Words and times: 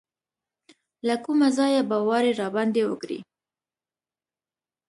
له 1.07 1.15
کومه 1.25 1.47
ځایه 1.57 1.81
به 1.89 1.97
واری 2.07 2.33
راباندې 2.41 2.83
وکړي. 2.87 3.19